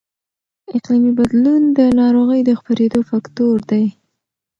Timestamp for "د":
1.77-1.79, 2.45-2.49